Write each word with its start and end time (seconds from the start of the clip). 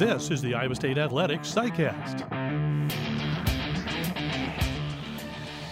This 0.00 0.30
is 0.30 0.40
the 0.40 0.54
Iowa 0.54 0.74
State 0.74 0.96
Athletics 0.96 1.52
CyCast. 1.54 2.26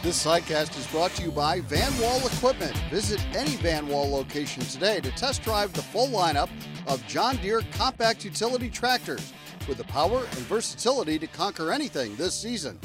This 0.03 0.23
CyCast 0.23 0.79
is 0.79 0.87
brought 0.89 1.13
to 1.13 1.23
you 1.23 1.31
by 1.31 1.61
Van 1.61 1.91
Wall 1.99 2.19
Equipment. 2.27 2.77
Visit 2.91 3.27
any 3.35 3.57
Van 3.57 3.89
Wall 3.89 4.11
location 4.11 4.63
today 4.65 5.01
to 5.01 5.11
test 5.13 5.43
drive 5.43 5.73
the 5.73 5.81
full 5.81 6.09
lineup 6.09 6.51
of 6.87 7.03
John 7.07 7.37
Deere 7.39 7.63
compact 7.73 8.23
utility 8.23 8.69
tractors 8.69 9.33
with 9.67 9.79
the 9.79 9.85
power 9.85 10.19
and 10.19 10.41
versatility 10.41 11.19
to 11.21 11.27
conquer 11.27 11.73
anything 11.73 12.15
this 12.17 12.35
season. 12.35 12.79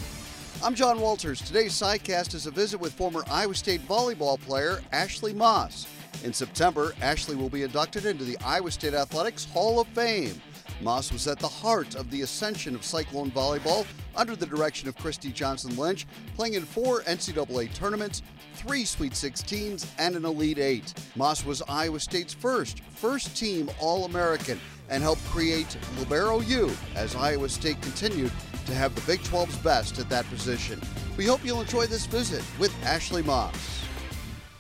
I'm 0.64 0.76
John 0.76 1.02
Walters. 1.02 1.42
Today's 1.42 1.74
CyCast 1.74 2.36
is 2.36 2.48
a 2.48 2.52
visit 2.52 2.80
with 2.80 2.94
former 2.94 3.26
Iowa 3.30 3.56
State 3.56 3.86
volleyball 3.86 4.40
player 4.40 4.80
Ashley 4.94 5.34
Moss. 5.34 5.88
In 6.24 6.32
September, 6.32 6.94
Ashley 7.02 7.36
will 7.36 7.50
be 7.50 7.64
inducted 7.64 8.06
into 8.06 8.24
the 8.24 8.38
Iowa 8.46 8.72
State 8.72 8.94
Athletics 8.94 9.44
Hall 9.44 9.82
of 9.82 9.90
Fame. 9.90 10.42
Moss 10.82 11.12
was 11.12 11.28
at 11.28 11.40
the 11.40 11.48
heart 11.48 11.96
of 11.96 12.10
the 12.12 12.22
ascension 12.22 12.76
of 12.76 12.84
Cyclone 12.84 13.32
volleyball 13.32 13.86
under 14.16 14.36
the 14.36 14.46
direction 14.46 14.88
of 14.88 14.96
Christy 14.98 15.32
Johnson 15.32 15.76
Lynch, 15.76 16.06
playing 16.36 16.56
in 16.56 16.64
four 16.64 17.02
NCAA 17.02 17.74
tournaments, 17.74 18.22
three 18.56 18.86
Sweet 18.86 19.14
16s, 19.14 19.86
and 19.98 20.16
an 20.16 20.26
Elite 20.26 20.60
Eight. 20.60 20.94
Moss 21.16 21.46
was 21.46 21.62
Iowa 21.68 22.00
State's 22.00 22.34
first 22.34 22.82
first 22.82 23.36
team 23.36 23.70
All 23.80 24.06
American 24.06 24.60
and 24.90 25.02
helped 25.02 25.26
create 25.26 25.78
Libero 25.98 26.42
U 26.42 26.72
as 26.96 27.16
Iowa 27.16 27.50
State 27.50 27.82
continued 27.82 28.32
to 28.66 28.74
have 28.74 28.96
the 28.96 29.02
Big 29.02 29.20
12's 29.22 29.58
best 29.58 30.00
at 30.00 30.10
that 30.10 30.30
position. 30.30 30.80
We 31.18 31.26
hope 31.26 31.44
you'll 31.44 31.62
enjoy 31.62 31.88
this 31.88 32.06
visit 32.06 32.44
with 32.60 32.74
Ashley 32.84 33.22
Moss. 33.22 33.73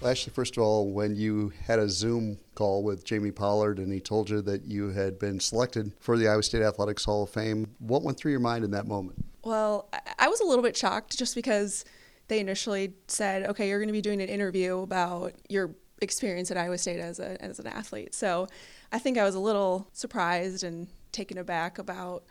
Ashley, 0.05 0.33
first 0.33 0.57
of 0.57 0.63
all, 0.63 0.91
when 0.91 1.15
you 1.15 1.53
had 1.65 1.79
a 1.79 1.89
Zoom 1.89 2.37
call 2.55 2.83
with 2.83 3.03
Jamie 3.05 3.31
Pollard 3.31 3.79
and 3.79 3.91
he 3.91 3.99
told 3.99 4.29
you 4.29 4.41
that 4.41 4.65
you 4.65 4.89
had 4.89 5.17
been 5.17 5.39
selected 5.39 5.93
for 5.99 6.17
the 6.17 6.27
Iowa 6.27 6.43
State 6.43 6.61
Athletics 6.61 7.05
Hall 7.05 7.23
of 7.23 7.29
Fame, 7.29 7.67
what 7.79 8.03
went 8.03 8.17
through 8.17 8.31
your 8.31 8.39
mind 8.39 8.65
in 8.65 8.71
that 8.71 8.87
moment? 8.87 9.23
Well, 9.43 9.89
I 10.19 10.27
was 10.27 10.39
a 10.39 10.45
little 10.45 10.63
bit 10.63 10.75
shocked 10.75 11.17
just 11.17 11.35
because 11.35 11.85
they 12.27 12.39
initially 12.39 12.93
said, 13.07 13.43
okay, 13.49 13.67
you're 13.69 13.79
going 13.79 13.87
to 13.87 13.93
be 13.93 14.01
doing 14.01 14.21
an 14.21 14.29
interview 14.29 14.79
about 14.79 15.33
your 15.49 15.75
experience 16.01 16.51
at 16.51 16.57
Iowa 16.57 16.77
State 16.77 16.99
as, 16.99 17.19
a, 17.19 17.41
as 17.41 17.59
an 17.59 17.67
athlete. 17.67 18.13
So 18.13 18.47
I 18.91 18.99
think 18.99 19.17
I 19.17 19.23
was 19.23 19.35
a 19.35 19.39
little 19.39 19.87
surprised 19.93 20.63
and 20.63 20.87
taken 21.11 21.37
aback 21.37 21.77
about 21.77 22.23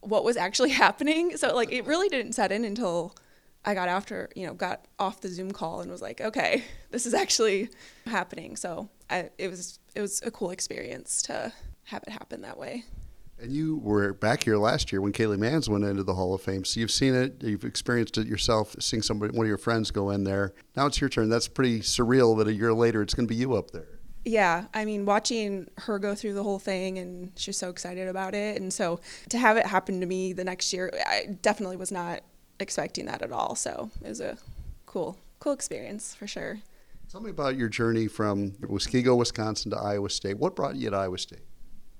what 0.00 0.24
was 0.24 0.36
actually 0.36 0.70
happening. 0.84 1.36
So, 1.36 1.54
like, 1.54 1.72
it 1.72 1.84
really 1.84 2.08
didn't 2.08 2.32
set 2.32 2.52
in 2.52 2.64
until 2.64 3.14
I 3.66 3.74
got 3.74 3.88
after, 3.88 4.30
you 4.36 4.46
know, 4.46 4.54
got 4.54 4.84
off 4.98 5.20
the 5.20 5.28
Zoom 5.28 5.50
call 5.50 5.80
and 5.80 5.90
was 5.90 6.00
like, 6.00 6.20
okay, 6.20 6.64
this 6.90 7.04
is 7.04 7.12
actually 7.12 7.68
happening. 8.06 8.56
So 8.56 8.88
I, 9.10 9.30
it 9.38 9.48
was 9.50 9.80
it 9.94 10.00
was 10.00 10.22
a 10.24 10.30
cool 10.30 10.50
experience 10.50 11.22
to 11.22 11.52
have 11.84 12.02
it 12.04 12.10
happen 12.10 12.42
that 12.42 12.56
way. 12.56 12.84
And 13.38 13.52
you 13.52 13.76
were 13.76 14.14
back 14.14 14.44
here 14.44 14.56
last 14.56 14.90
year 14.90 15.02
when 15.02 15.12
Kaylee 15.12 15.36
Manns 15.36 15.68
went 15.68 15.84
into 15.84 16.02
the 16.02 16.14
Hall 16.14 16.32
of 16.32 16.40
Fame. 16.40 16.64
So 16.64 16.80
you've 16.80 16.90
seen 16.90 17.14
it, 17.14 17.42
you've 17.42 17.64
experienced 17.64 18.16
it 18.16 18.26
yourself, 18.26 18.74
seeing 18.78 19.02
somebody, 19.02 19.36
one 19.36 19.44
of 19.44 19.48
your 19.48 19.58
friends 19.58 19.90
go 19.90 20.08
in 20.08 20.24
there. 20.24 20.54
Now 20.74 20.86
it's 20.86 20.98
your 21.00 21.10
turn. 21.10 21.28
That's 21.28 21.46
pretty 21.46 21.80
surreal 21.80 22.38
that 22.38 22.48
a 22.48 22.52
year 22.54 22.72
later 22.72 23.02
it's 23.02 23.12
going 23.12 23.26
to 23.26 23.28
be 23.28 23.36
you 23.36 23.54
up 23.54 23.72
there. 23.72 23.96
Yeah, 24.24 24.64
I 24.72 24.86
mean, 24.86 25.04
watching 25.04 25.68
her 25.76 25.98
go 25.98 26.14
through 26.14 26.32
the 26.32 26.42
whole 26.42 26.58
thing 26.58 26.98
and 26.98 27.30
she's 27.36 27.58
so 27.58 27.68
excited 27.68 28.08
about 28.08 28.34
it. 28.34 28.60
And 28.60 28.72
so 28.72 29.00
to 29.28 29.38
have 29.38 29.58
it 29.58 29.66
happen 29.66 30.00
to 30.00 30.06
me 30.06 30.32
the 30.32 30.42
next 30.42 30.72
year, 30.72 30.90
I 31.06 31.36
definitely 31.42 31.76
was 31.76 31.92
not 31.92 32.22
expecting 32.60 33.06
that 33.06 33.22
at 33.22 33.32
all. 33.32 33.54
So 33.54 33.90
it 34.02 34.08
was 34.08 34.20
a 34.20 34.38
cool, 34.86 35.18
cool 35.38 35.52
experience 35.52 36.14
for 36.14 36.26
sure. 36.26 36.60
Tell 37.10 37.20
me 37.20 37.30
about 37.30 37.56
your 37.56 37.68
journey 37.68 38.08
from 38.08 38.52
Muskego, 38.52 39.16
Wisconsin 39.16 39.70
to 39.70 39.78
Iowa 39.78 40.10
State. 40.10 40.38
What 40.38 40.56
brought 40.56 40.74
you 40.76 40.90
to 40.90 40.96
Iowa 40.96 41.18
State? 41.18 41.42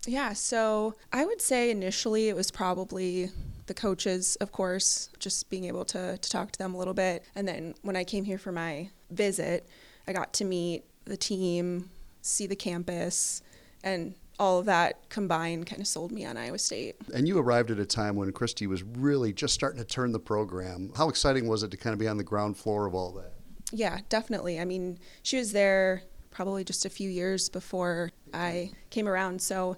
Yeah, 0.06 0.32
so 0.32 0.94
I 1.12 1.24
would 1.24 1.40
say 1.40 1.70
initially 1.70 2.28
it 2.28 2.36
was 2.36 2.50
probably 2.50 3.30
the 3.66 3.74
coaches, 3.74 4.36
of 4.36 4.52
course, 4.52 5.10
just 5.18 5.50
being 5.50 5.64
able 5.64 5.84
to, 5.86 6.16
to 6.16 6.30
talk 6.30 6.52
to 6.52 6.58
them 6.58 6.74
a 6.74 6.78
little 6.78 6.94
bit. 6.94 7.24
And 7.34 7.46
then 7.46 7.74
when 7.82 7.96
I 7.96 8.04
came 8.04 8.24
here 8.24 8.38
for 8.38 8.52
my 8.52 8.90
visit, 9.10 9.68
I 10.06 10.12
got 10.12 10.32
to 10.34 10.44
meet 10.44 10.84
the 11.04 11.16
team, 11.16 11.90
see 12.22 12.46
the 12.46 12.56
campus, 12.56 13.42
and 13.82 14.14
all 14.38 14.58
of 14.58 14.66
that 14.66 15.08
combined 15.08 15.66
kind 15.66 15.80
of 15.80 15.86
sold 15.86 16.12
me 16.12 16.24
on 16.24 16.36
Iowa 16.36 16.58
State. 16.58 16.96
And 17.14 17.26
you 17.26 17.38
arrived 17.38 17.70
at 17.70 17.78
a 17.78 17.86
time 17.86 18.16
when 18.16 18.32
Christy 18.32 18.66
was 18.66 18.82
really 18.82 19.32
just 19.32 19.54
starting 19.54 19.78
to 19.78 19.84
turn 19.84 20.12
the 20.12 20.18
program. 20.18 20.92
How 20.96 21.08
exciting 21.08 21.48
was 21.48 21.62
it 21.62 21.70
to 21.70 21.76
kind 21.76 21.92
of 21.92 21.98
be 21.98 22.08
on 22.08 22.16
the 22.16 22.24
ground 22.24 22.56
floor 22.56 22.86
of 22.86 22.94
all 22.94 23.12
that? 23.12 23.32
Yeah, 23.72 24.00
definitely. 24.08 24.60
I 24.60 24.64
mean, 24.64 24.98
she 25.22 25.38
was 25.38 25.52
there 25.52 26.02
probably 26.30 26.64
just 26.64 26.84
a 26.84 26.90
few 26.90 27.08
years 27.08 27.48
before 27.48 28.10
I 28.34 28.72
came 28.90 29.08
around. 29.08 29.40
So 29.40 29.76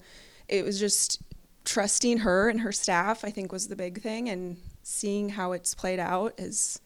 it 0.49 0.65
was 0.65 0.81
just 0.81 1.23
trusting 1.65 2.19
her 2.19 2.49
and 2.49 2.61
her 2.61 2.73
staff, 2.73 3.25
I 3.25 3.31
think, 3.31 3.53
was 3.53 3.69
the 3.69 3.77
big 3.77 4.03
thing. 4.03 4.29
And 4.29 4.57
seeing 4.83 5.29
how 5.31 5.53
it's 5.53 5.75
played 5.75 6.01
out 6.01 6.35
is 6.37 6.81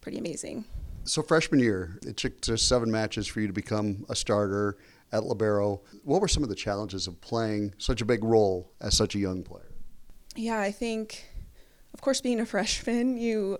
pretty 0.00 0.18
amazing. 0.18 0.64
So, 1.08 1.22
freshman 1.22 1.58
year, 1.58 1.98
it 2.06 2.18
took 2.18 2.42
just 2.42 2.68
seven 2.68 2.90
matches 2.90 3.26
for 3.26 3.40
you 3.40 3.46
to 3.46 3.52
become 3.52 4.04
a 4.10 4.14
starter 4.14 4.76
at 5.10 5.24
Libero. 5.24 5.80
What 6.04 6.20
were 6.20 6.28
some 6.28 6.42
of 6.42 6.50
the 6.50 6.54
challenges 6.54 7.06
of 7.06 7.18
playing 7.22 7.72
such 7.78 8.02
a 8.02 8.04
big 8.04 8.22
role 8.22 8.70
as 8.82 8.94
such 8.94 9.14
a 9.14 9.18
young 9.18 9.42
player? 9.42 9.72
Yeah, 10.36 10.60
I 10.60 10.70
think, 10.70 11.24
of 11.94 12.02
course, 12.02 12.20
being 12.20 12.40
a 12.40 12.46
freshman, 12.46 13.16
you 13.16 13.58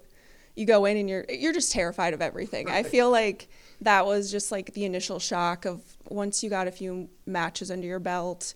you 0.56 0.66
go 0.66 0.84
in 0.84 0.98
and 0.98 1.08
you're 1.08 1.24
you're 1.30 1.54
just 1.54 1.72
terrified 1.72 2.12
of 2.12 2.20
everything. 2.20 2.66
Right. 2.66 2.84
I 2.84 2.88
feel 2.88 3.10
like 3.10 3.48
that 3.80 4.04
was 4.04 4.30
just 4.30 4.52
like 4.52 4.74
the 4.74 4.84
initial 4.84 5.18
shock 5.18 5.64
of 5.64 5.80
once 6.10 6.42
you 6.44 6.50
got 6.50 6.68
a 6.68 6.72
few 6.72 7.08
matches 7.24 7.70
under 7.70 7.86
your 7.86 8.00
belt, 8.00 8.52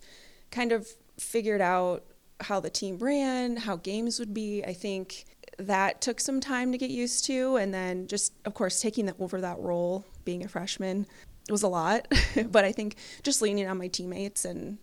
kind 0.51 0.71
of 0.71 0.87
figured 1.17 1.61
out 1.61 2.03
how 2.41 2.59
the 2.59 2.69
team 2.69 2.99
ran, 2.99 3.55
how 3.55 3.77
games 3.77 4.19
would 4.19 4.35
be. 4.35 4.63
I 4.63 4.73
think 4.73 5.25
that 5.57 6.01
took 6.01 6.19
some 6.19 6.39
time 6.39 6.71
to 6.71 6.77
get 6.77 6.89
used 6.89 7.25
to 7.25 7.57
and 7.57 7.73
then 7.73 8.07
just 8.07 8.33
of 8.45 8.53
course 8.53 8.81
taking 8.81 9.11
over 9.19 9.41
that 9.41 9.59
role 9.59 10.05
being 10.25 10.43
a 10.43 10.47
freshman 10.47 11.05
was 11.49 11.63
a 11.63 11.67
lot, 11.67 12.07
but 12.51 12.63
I 12.63 12.71
think 12.71 12.95
just 13.23 13.41
leaning 13.41 13.67
on 13.67 13.77
my 13.77 13.87
teammates 13.87 14.45
and 14.45 14.77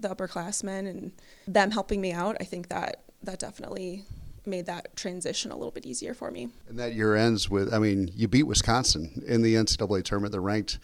the 0.00 0.08
upperclassmen 0.08 0.88
and 0.88 1.12
them 1.46 1.70
helping 1.70 2.00
me 2.00 2.12
out, 2.12 2.36
I 2.40 2.44
think 2.44 2.68
that 2.68 3.02
that 3.22 3.38
definitely 3.38 4.04
made 4.46 4.66
that 4.66 4.94
transition 4.96 5.50
a 5.50 5.56
little 5.56 5.72
bit 5.72 5.84
easier 5.84 6.14
for 6.14 6.30
me. 6.30 6.48
And 6.68 6.78
that 6.78 6.94
year 6.94 7.16
ends 7.16 7.50
with, 7.50 7.72
I 7.72 7.78
mean, 7.78 8.10
you 8.14 8.28
beat 8.28 8.44
Wisconsin 8.44 9.22
in 9.26 9.42
the 9.42 9.54
NCAA 9.54 10.04
tournament. 10.04 10.32
They're 10.32 10.40
ranked 10.40 10.78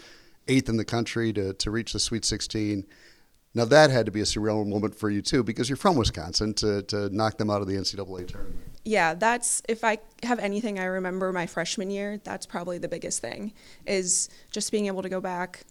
eighth 0.48 0.68
in 0.68 0.76
the 0.76 0.84
country 0.84 1.32
to, 1.34 1.52
to 1.52 1.70
reach 1.70 1.92
the 1.92 2.00
Sweet 2.00 2.24
16. 2.24 2.84
Now 3.54 3.64
that 3.66 3.90
had 3.90 4.06
to 4.06 4.12
be 4.12 4.20
a 4.20 4.24
surreal 4.24 4.66
moment 4.66 4.94
for 4.94 5.10
you 5.10 5.22
too, 5.22 5.42
because 5.42 5.68
you're 5.68 5.76
from 5.76 5.96
Wisconsin 5.96 6.54
to, 6.54 6.82
to 6.84 7.14
knock 7.14 7.38
them 7.38 7.50
out 7.50 7.60
of 7.60 7.68
the 7.68 7.74
NCAA 7.74 8.28
tournament 8.28 8.72
yeah, 8.84 9.14
that's 9.14 9.62
if 9.68 9.84
I 9.84 9.98
have 10.22 10.38
anything 10.38 10.78
I 10.78 10.84
remember 10.84 11.32
my 11.32 11.46
freshman 11.46 11.90
year, 11.90 12.20
that's 12.24 12.46
probably 12.46 12.78
the 12.78 12.88
biggest 12.88 13.20
thing 13.20 13.52
is 13.86 14.28
just 14.50 14.72
being 14.72 14.86
able 14.86 15.02
to 15.02 15.08
go 15.08 15.20
back, 15.20 15.62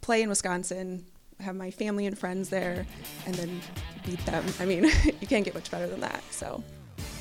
play 0.00 0.22
in 0.22 0.28
Wisconsin, 0.28 1.04
have 1.40 1.56
my 1.56 1.70
family 1.70 2.06
and 2.06 2.16
friends 2.16 2.48
there, 2.48 2.86
and 3.26 3.34
then 3.34 3.60
beat 4.04 4.24
them. 4.26 4.44
I 4.60 4.64
mean, 4.64 4.84
you 5.20 5.26
can't 5.26 5.44
get 5.44 5.54
much 5.54 5.70
better 5.70 5.86
than 5.86 6.00
that. 6.00 6.22
So. 6.30 6.62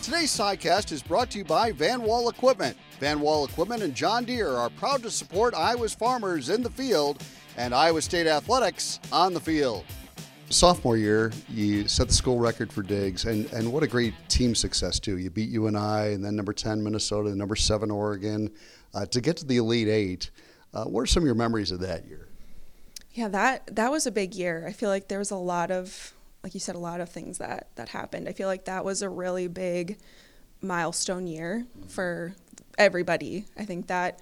Today's 0.03 0.37
CyCast 0.37 0.91
is 0.91 1.01
brought 1.01 1.31
to 1.31 1.39
you 1.39 1.43
by 1.43 1.71
Van 1.71 2.03
Wall 2.03 2.29
Equipment. 2.29 2.77
Van 2.99 3.19
Wall 3.19 3.45
Equipment 3.45 3.81
and 3.81 3.95
John 3.95 4.23
Deere 4.23 4.51
are 4.51 4.69
proud 4.69 5.01
to 5.01 5.09
support 5.09 5.55
Iowa's 5.55 5.95
farmers 5.95 6.49
in 6.49 6.61
the 6.61 6.69
field 6.69 7.23
and 7.57 7.73
Iowa 7.73 8.01
State 8.01 8.27
athletics 8.27 8.99
on 9.11 9.33
the 9.33 9.39
field 9.39 9.85
sophomore 10.49 10.97
year, 10.97 11.31
you 11.49 11.87
set 11.87 12.07
the 12.07 12.13
school 12.13 12.37
record 12.37 12.71
for 12.71 12.83
digs, 12.83 13.25
and, 13.25 13.51
and 13.53 13.71
what 13.71 13.83
a 13.83 13.87
great 13.87 14.13
team 14.29 14.55
success 14.55 14.99
too. 14.99 15.17
You 15.17 15.29
beat 15.29 15.49
UNI, 15.49 16.13
and 16.13 16.23
then 16.23 16.35
number 16.35 16.53
ten 16.53 16.83
Minnesota, 16.83 17.29
and 17.29 17.37
number 17.37 17.55
seven 17.55 17.91
Oregon, 17.91 18.51
uh, 18.93 19.05
to 19.07 19.21
get 19.21 19.37
to 19.37 19.45
the 19.45 19.57
Elite 19.57 19.87
Eight. 19.87 20.31
Uh, 20.73 20.85
what 20.85 21.01
are 21.01 21.05
some 21.05 21.23
of 21.23 21.25
your 21.25 21.35
memories 21.35 21.71
of 21.71 21.79
that 21.79 22.05
year? 22.05 22.27
Yeah, 23.13 23.29
that 23.29 23.75
that 23.75 23.91
was 23.91 24.05
a 24.05 24.11
big 24.11 24.35
year. 24.35 24.65
I 24.67 24.73
feel 24.73 24.89
like 24.89 25.07
there 25.07 25.19
was 25.19 25.31
a 25.31 25.37
lot 25.37 25.71
of, 25.71 26.13
like 26.43 26.53
you 26.53 26.59
said, 26.59 26.75
a 26.75 26.79
lot 26.79 27.01
of 27.01 27.09
things 27.09 27.37
that 27.37 27.69
that 27.75 27.89
happened. 27.89 28.27
I 28.27 28.33
feel 28.33 28.47
like 28.47 28.65
that 28.65 28.83
was 28.83 29.01
a 29.01 29.09
really 29.09 29.47
big 29.47 29.97
milestone 30.61 31.27
year 31.27 31.65
mm-hmm. 31.77 31.87
for 31.87 32.33
everybody. 32.77 33.45
I 33.57 33.65
think 33.65 33.87
that 33.87 34.19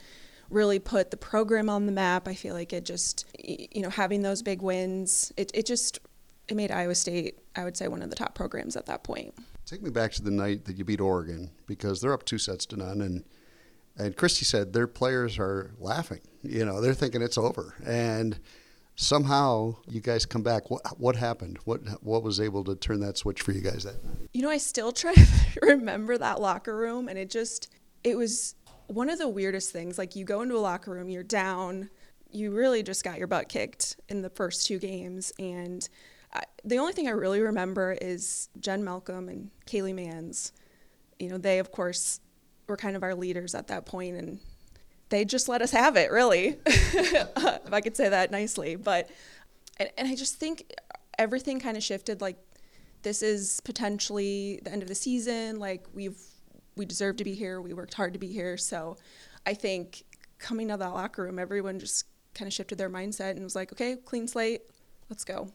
really 0.49 0.79
put 0.79 1.11
the 1.11 1.17
program 1.17 1.69
on 1.69 1.85
the 1.85 1.91
map. 1.91 2.27
I 2.27 2.33
feel 2.35 2.53
like 2.53 2.73
it 2.73 2.85
just, 2.85 3.25
you 3.39 3.81
know, 3.81 3.89
having 3.89 4.21
those 4.21 4.41
big 4.41 4.61
wins, 4.61 5.31
it, 5.37 5.51
it 5.53 5.65
just 5.65 5.99
it 6.47 6.55
made 6.55 6.71
Iowa 6.71 6.95
State, 6.95 7.39
I 7.55 7.63
would 7.63 7.77
say, 7.77 7.87
one 7.87 8.01
of 8.01 8.09
the 8.09 8.15
top 8.15 8.35
programs 8.35 8.75
at 8.75 8.85
that 8.87 9.03
point. 9.03 9.33
Take 9.65 9.81
me 9.81 9.89
back 9.89 10.11
to 10.13 10.23
the 10.23 10.31
night 10.31 10.65
that 10.65 10.77
you 10.77 10.83
beat 10.83 10.99
Oregon 10.99 11.51
because 11.67 12.01
they're 12.01 12.13
up 12.13 12.25
two 12.25 12.37
sets 12.37 12.65
to 12.67 12.77
none, 12.77 13.01
and 13.01 13.23
and 13.97 14.15
Christy 14.15 14.43
said 14.43 14.73
their 14.73 14.87
players 14.87 15.39
are 15.39 15.71
laughing. 15.79 16.21
You 16.41 16.65
know, 16.65 16.81
they're 16.81 16.93
thinking 16.93 17.21
it's 17.21 17.37
over, 17.37 17.75
and 17.85 18.39
somehow 18.95 19.75
you 19.87 20.01
guys 20.01 20.25
come 20.25 20.43
back. 20.43 20.69
What 20.69 20.99
what 20.99 21.15
happened? 21.15 21.59
What 21.65 21.81
what 22.03 22.23
was 22.23 22.41
able 22.41 22.63
to 22.65 22.75
turn 22.75 22.99
that 22.99 23.17
switch 23.17 23.41
for 23.41 23.53
you 23.53 23.61
guys 23.61 23.83
that 23.83 24.03
night? 24.03 24.29
You 24.33 24.41
know, 24.41 24.49
I 24.49 24.57
still 24.57 24.91
try 24.91 25.13
to 25.13 25.59
remember 25.61 26.17
that 26.17 26.41
locker 26.41 26.75
room, 26.75 27.07
and 27.07 27.17
it 27.17 27.29
just 27.29 27.71
it 28.03 28.17
was 28.17 28.55
one 28.93 29.09
of 29.09 29.17
the 29.17 29.27
weirdest 29.27 29.71
things. 29.71 29.97
Like 29.97 30.15
you 30.15 30.25
go 30.25 30.41
into 30.41 30.55
a 30.55 30.59
locker 30.59 30.91
room, 30.91 31.09
you're 31.09 31.23
down, 31.23 31.89
you 32.31 32.51
really 32.51 32.83
just 32.83 33.03
got 33.03 33.17
your 33.17 33.27
butt 33.27 33.49
kicked 33.49 33.97
in 34.09 34.21
the 34.21 34.29
first 34.29 34.65
two 34.65 34.79
games, 34.79 35.31
and 35.39 35.87
I, 36.33 36.43
the 36.63 36.77
only 36.77 36.93
thing 36.93 37.07
I 37.07 37.11
really 37.11 37.41
remember 37.41 37.95
is 38.01 38.49
Jen 38.59 38.83
Malcolm 38.83 39.29
and 39.29 39.51
Kaylee 39.67 39.93
Manns. 39.93 40.51
You 41.19 41.29
know, 41.29 41.37
they 41.37 41.59
of 41.59 41.71
course 41.71 42.19
were 42.67 42.77
kind 42.77 42.95
of 42.95 43.03
our 43.03 43.13
leaders 43.13 43.53
at 43.53 43.67
that 43.67 43.85
point, 43.85 44.15
and 44.15 44.39
they 45.09 45.25
just 45.25 45.47
let 45.47 45.61
us 45.61 45.71
have 45.71 45.95
it, 45.95 46.11
really, 46.11 46.57
if 46.65 47.73
I 47.73 47.81
could 47.81 47.95
say 47.95 48.09
that 48.09 48.31
nicely. 48.31 48.75
But 48.75 49.09
and, 49.77 49.89
and 49.97 50.07
I 50.07 50.15
just 50.15 50.35
think 50.35 50.73
everything 51.17 51.59
kind 51.59 51.77
of 51.77 51.83
shifted. 51.83 52.21
Like 52.21 52.37
this 53.03 53.21
is 53.21 53.59
potentially 53.61 54.59
the 54.63 54.71
end 54.71 54.81
of 54.81 54.87
the 54.87 54.95
season. 54.95 55.59
Like 55.59 55.85
we've 55.93 56.17
we 56.75 56.85
deserve 56.85 57.17
to 57.17 57.23
be 57.23 57.33
here. 57.33 57.61
We 57.61 57.73
worked 57.73 57.93
hard 57.93 58.13
to 58.13 58.19
be 58.19 58.27
here. 58.27 58.57
So 58.57 58.97
I 59.45 59.53
think 59.53 60.03
coming 60.39 60.71
out 60.71 60.75
of 60.75 60.79
that 60.81 60.93
locker 60.93 61.23
room, 61.23 61.39
everyone 61.39 61.79
just 61.79 62.05
kind 62.33 62.47
of 62.47 62.53
shifted 62.53 62.77
their 62.77 62.89
mindset 62.89 63.31
and 63.31 63.43
was 63.43 63.55
like, 63.55 63.71
okay, 63.71 63.95
clean 63.95 64.27
slate, 64.27 64.61
let's 65.09 65.23
go. 65.23 65.49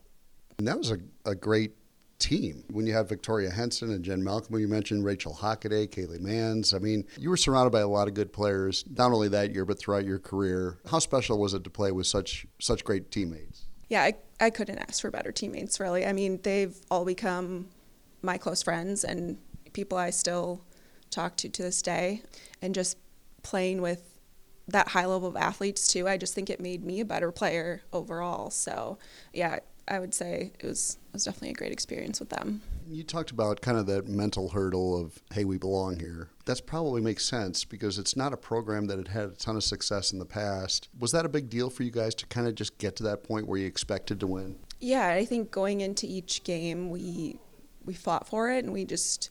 And 0.59 0.67
that 0.67 0.79
was 0.79 0.91
a, 0.91 0.99
a 1.25 1.35
great 1.35 1.73
team. 2.19 2.65
When 2.71 2.87
you 2.87 2.93
have 2.95 3.09
Victoria 3.09 3.51
Henson 3.51 3.93
and 3.93 4.05
Jen 4.05 4.23
Malcolm, 4.23 4.59
you 4.59 4.69
mentioned 4.69 5.05
Rachel 5.05 5.33
Hockaday, 5.33 5.89
Kaylee 5.89 6.21
Manns. 6.21 6.75
I 6.75 6.79
mean, 6.79 7.05
you 7.17 7.31
were 7.31 7.37
surrounded 7.37 7.71
by 7.71 7.81
a 7.81 7.89
lot 7.89 8.09
of 8.09 8.15
good 8.15 8.33
players, 8.33 8.85
not 8.97 9.13
only 9.13 9.29
that 9.29 9.55
year, 9.55 9.65
but 9.65 9.79
throughout 9.79 10.05
your 10.05 10.19
career. 10.19 10.79
How 10.91 10.99
special 10.99 11.39
was 11.39 11.55
it 11.55 11.65
to 11.65 11.71
play 11.71 11.93
with 11.93 12.07
such 12.07 12.47
such 12.59 12.85
great 12.85 13.11
teammates? 13.11 13.67
Yeah, 13.89 14.03
I, 14.03 14.15
I 14.41 14.51
couldn't 14.51 14.79
ask 14.79 15.01
for 15.01 15.11
better 15.11 15.33
teammates, 15.33 15.81
really. 15.81 16.05
I 16.05 16.13
mean, 16.13 16.41
they've 16.43 16.77
all 16.91 17.05
become 17.05 17.69
my 18.21 18.37
close 18.37 18.63
friends 18.63 19.05
and 19.05 19.39
people 19.73 19.97
I 19.97 20.11
still 20.11 20.61
talk 21.11 21.37
to 21.39 21.49
to 21.49 21.63
this 21.63 21.83
day. 21.83 22.23
And 22.63 22.75
just 22.75 22.97
playing 23.43 23.81
with 23.81 24.19
that 24.69 24.89
high 24.89 25.07
level 25.07 25.29
of 25.29 25.37
athletes, 25.37 25.87
too, 25.87 26.09
I 26.09 26.17
just 26.17 26.35
think 26.35 26.51
it 26.51 26.61
made 26.61 26.85
me 26.85 27.01
a 27.01 27.05
better 27.05 27.33
player 27.33 27.83
overall. 27.93 28.51
So, 28.51 28.99
yeah, 29.33 29.61
I 29.89 29.99
would 29.99 30.15
say 30.15 30.53
it 30.59 30.67
was 30.67 30.99
it 31.09 31.15
was 31.15 31.25
definitely 31.25 31.51
a 31.51 31.55
great 31.55 31.73
experience 31.73 32.21
with 32.21 32.29
them. 32.29 32.63
You 32.87 33.03
talked 33.03 33.31
about 33.31 33.61
kind 33.61 33.79
of 33.79 33.87
that 33.87 34.09
mental 34.09 34.51
hurdle 34.51 35.01
of 35.01 35.23
hey, 35.33 35.45
we 35.45 35.59
belong 35.59 35.99
here. 35.99 36.29
That's 36.45 36.61
probably 36.61 37.01
makes 37.01 37.25
sense 37.25 37.65
because 37.65 37.99
it's 37.99 38.17
not 38.17 38.33
a 38.33 38.37
program 38.37 38.87
that 38.87 38.99
had 38.99 39.09
had 39.09 39.25
a 39.25 39.35
ton 39.35 39.57
of 39.57 39.65
success 39.65 40.13
in 40.13 40.19
the 40.19 40.27
past. 40.27 40.89
Was 40.99 41.13
that 41.13 41.25
a 41.25 41.29
big 41.29 41.49
deal 41.49 41.71
for 41.71 41.83
you 41.83 41.91
guys 41.91 42.15
to 42.17 42.27
kind 42.27 42.47
of 42.47 42.55
just 42.55 42.79
get 42.79 42.97
to 42.97 43.03
that 43.05 43.25
point 43.25 43.47
where 43.47 43.59
you 43.59 43.67
expected 43.67 44.21
to 44.21 44.27
win? 44.27 44.57
Yeah, 44.81 45.09
I 45.09 45.25
think 45.25 45.51
going 45.51 45.81
into 45.81 46.07
each 46.07 46.45
game, 46.45 46.91
we 46.91 47.39
we 47.89 47.95
fought 47.95 48.29
for 48.29 48.51
it, 48.51 48.65
and 48.65 48.73
we 48.73 48.85
just 48.85 49.31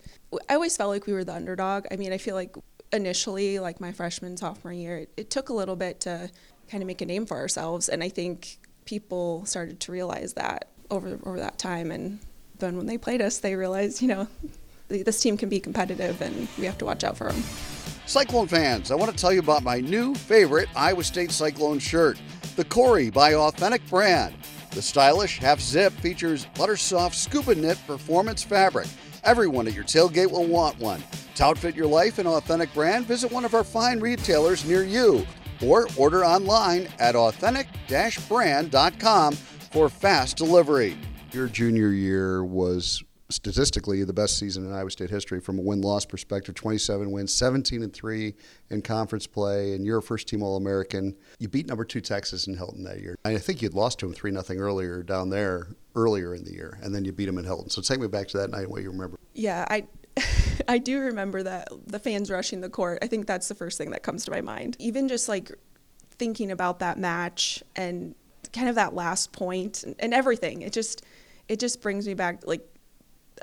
I 0.49 0.55
always 0.55 0.75
felt 0.75 0.89
like 0.89 1.05
we 1.05 1.13
were 1.13 1.23
the 1.23 1.35
underdog. 1.35 1.85
I 1.91 1.95
mean, 1.95 2.11
I 2.11 2.17
feel 2.17 2.35
like 2.35 2.57
initially, 2.91 3.59
like 3.59 3.79
my 3.79 3.91
freshman 3.93 4.35
sophomore 4.35 4.73
year, 4.73 4.97
it, 4.97 5.09
it 5.15 5.29
took 5.29 5.49
a 5.49 5.53
little 5.53 5.75
bit 5.75 6.01
to 6.01 6.29
kind 6.67 6.81
of 6.83 6.87
make 6.87 7.01
a 7.01 7.05
name 7.05 7.25
for 7.25 7.37
ourselves, 7.37 7.87
and 7.87 8.03
I 8.03 8.09
think 8.09 8.57
people 8.85 9.45
started 9.45 9.79
to 9.81 9.91
realize 9.91 10.33
that 10.33 10.69
over 10.89 11.19
over 11.23 11.39
that 11.39 11.59
time. 11.59 11.91
And 11.91 12.19
then 12.57 12.75
when 12.75 12.87
they 12.87 12.97
played 12.97 13.21
us, 13.21 13.37
they 13.37 13.55
realized, 13.55 14.01
you 14.01 14.07
know, 14.07 14.27
this 14.89 15.21
team 15.21 15.37
can 15.37 15.49
be 15.49 15.59
competitive, 15.59 16.19
and 16.21 16.47
we 16.57 16.65
have 16.65 16.79
to 16.79 16.85
watch 16.85 17.03
out 17.03 17.15
for 17.15 17.31
them. 17.31 17.43
Cyclone 18.07 18.47
fans, 18.47 18.89
I 18.89 18.95
want 18.95 19.11
to 19.11 19.17
tell 19.17 19.31
you 19.31 19.39
about 19.39 19.63
my 19.63 19.81
new 19.81 20.15
favorite 20.15 20.69
Iowa 20.75 21.03
State 21.03 21.31
Cyclone 21.31 21.77
shirt, 21.77 22.19
the 22.55 22.65
Corey 22.65 23.11
by 23.11 23.35
Authentic 23.35 23.87
Brand. 23.87 24.33
The 24.71 24.81
stylish 24.81 25.39
half 25.39 25.59
zip 25.59 25.91
features 25.93 26.47
butter 26.57 26.77
soft 26.77 27.15
scuba 27.15 27.55
knit 27.55 27.77
performance 27.87 28.43
fabric. 28.43 28.87
Everyone 29.23 29.67
at 29.67 29.73
your 29.73 29.83
tailgate 29.83 30.31
will 30.31 30.45
want 30.45 30.79
one. 30.79 31.03
To 31.35 31.45
outfit 31.45 31.75
your 31.75 31.87
life 31.87 32.19
in 32.19 32.27
Authentic 32.27 32.73
Brand, 32.73 33.05
visit 33.05 33.31
one 33.31 33.45
of 33.45 33.53
our 33.53 33.63
fine 33.63 33.99
retailers 33.99 34.65
near 34.65 34.83
you 34.83 35.25
or 35.63 35.87
order 35.97 36.25
online 36.25 36.87
at 36.99 37.15
authentic-brand.com 37.15 39.33
for 39.33 39.89
fast 39.89 40.37
delivery. 40.37 40.97
Your 41.31 41.47
junior 41.47 41.91
year 41.91 42.43
was 42.43 43.03
statistically 43.29 44.03
the 44.03 44.13
best 44.13 44.37
season 44.37 44.65
in 44.65 44.73
Iowa 44.73 44.89
State 44.89 45.09
history 45.09 45.39
from 45.39 45.59
a 45.59 45.61
win-loss 45.61 46.05
perspective. 46.05 46.55
27 46.55 47.11
wins, 47.11 47.33
17 47.33 47.83
and 47.83 47.93
three 47.93 48.35
in 48.69 48.81
conference 48.81 49.27
play, 49.27 49.73
and 49.73 49.85
you're 49.85 49.97
a 49.97 50.01
first-team 50.01 50.41
All-American. 50.41 51.15
You 51.39 51.49
beat 51.49 51.67
number 51.67 51.83
two 51.83 52.01
Texas 52.01 52.47
in 52.47 52.55
Hilton 52.55 52.83
that 52.83 53.01
year. 53.01 53.17
I 53.25 53.37
think 53.37 53.61
you'd 53.61 53.73
lost 53.73 53.99
to 53.99 54.05
them 54.05 54.13
three 54.15 54.31
nothing 54.31 54.59
earlier 54.59 55.03
down 55.03 55.29
there 55.29 55.67
earlier 55.95 56.35
in 56.35 56.43
the 56.45 56.53
year, 56.53 56.77
and 56.81 56.93
then 56.93 57.03
you 57.03 57.11
beat 57.11 57.25
them 57.25 57.37
in 57.37 57.45
Hilton. 57.45 57.69
So 57.69 57.81
take 57.81 57.99
me 57.99 58.07
back 58.07 58.27
to 58.29 58.37
that 58.37 58.49
night. 58.49 58.69
What 58.69 58.81
you 58.81 58.91
remember? 58.91 59.17
Yeah, 59.33 59.65
I. 59.69 59.87
I 60.67 60.79
do 60.79 60.99
remember 60.99 61.43
that 61.43 61.69
the 61.85 61.99
fans 61.99 62.31
rushing 62.31 62.59
the 62.59 62.69
court. 62.69 62.97
I 63.01 63.07
think 63.07 63.27
that's 63.27 63.47
the 63.47 63.55
first 63.55 63.77
thing 63.77 63.91
that 63.91 64.01
comes 64.03 64.25
to 64.25 64.31
my 64.31 64.41
mind. 64.41 64.75
Even 64.79 65.07
just 65.07 65.29
like 65.29 65.51
thinking 66.17 66.51
about 66.51 66.79
that 66.79 66.97
match 66.97 67.63
and 67.75 68.15
kind 68.51 68.67
of 68.67 68.75
that 68.75 68.93
last 68.93 69.31
point 69.31 69.83
and, 69.83 69.95
and 69.99 70.13
everything. 70.13 70.61
It 70.63 70.73
just 70.73 71.03
it 71.47 71.59
just 71.59 71.81
brings 71.81 72.07
me 72.07 72.13
back 72.13 72.45
like 72.45 72.67